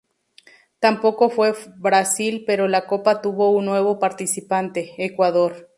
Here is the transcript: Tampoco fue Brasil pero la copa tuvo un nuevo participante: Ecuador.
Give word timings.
Tampoco 0.79 1.29
fue 1.29 1.53
Brasil 1.77 2.43
pero 2.47 2.67
la 2.67 2.87
copa 2.87 3.21
tuvo 3.21 3.51
un 3.51 3.65
nuevo 3.65 3.99
participante: 3.99 4.95
Ecuador. 4.97 5.69